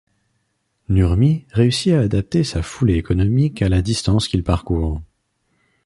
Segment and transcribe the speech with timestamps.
[0.89, 4.99] Nurmi réussit à adapter sa foulée économique à la distance qu'il parcourt.